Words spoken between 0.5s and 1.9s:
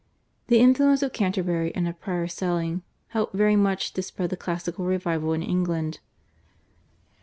influence of Canterbury and